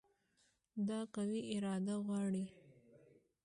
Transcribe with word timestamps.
دا 0.87 0.99
قوي 1.15 1.39
اراده 1.55 1.95
غواړي. 2.05 2.45